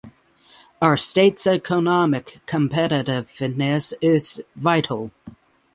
Our 0.81 0.97
state’s 0.97 1.45
economic 1.45 2.39
competitiveness 2.47 3.93
is 4.01 4.43
vital. 4.55 5.11